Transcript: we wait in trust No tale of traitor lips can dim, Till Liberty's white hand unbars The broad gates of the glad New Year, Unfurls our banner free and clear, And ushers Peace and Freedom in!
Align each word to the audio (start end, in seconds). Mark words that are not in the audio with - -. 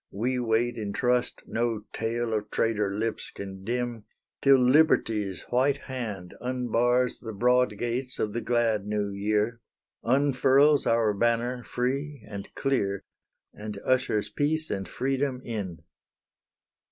we 0.09 0.39
wait 0.39 0.77
in 0.79 0.91
trust 0.91 1.43
No 1.45 1.83
tale 1.93 2.33
of 2.33 2.49
traitor 2.49 2.91
lips 2.97 3.29
can 3.29 3.63
dim, 3.63 4.05
Till 4.41 4.57
Liberty's 4.59 5.43
white 5.51 5.77
hand 5.81 6.33
unbars 6.41 7.19
The 7.19 7.33
broad 7.33 7.77
gates 7.77 8.17
of 8.17 8.33
the 8.33 8.41
glad 8.41 8.87
New 8.87 9.11
Year, 9.11 9.61
Unfurls 10.01 10.87
our 10.87 11.13
banner 11.13 11.63
free 11.63 12.25
and 12.27 12.49
clear, 12.55 13.03
And 13.53 13.77
ushers 13.85 14.27
Peace 14.29 14.71
and 14.71 14.89
Freedom 14.89 15.39
in! 15.45 15.83